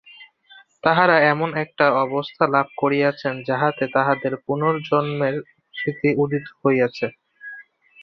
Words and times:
তাঁহারা 0.83 1.17
এমন 1.31 1.49
এক 1.63 1.69
অবস্থা 2.05 2.43
লাভ 2.53 2.67
করিয়াছেন, 2.77 3.33
যাহাতে 3.49 3.83
তাঁহাদের 3.95 4.33
পূর্বজন্মের 4.45 5.35
স্মৃতি 5.73 6.09
উদিত 6.23 6.45
হইয়াছে। 6.59 7.07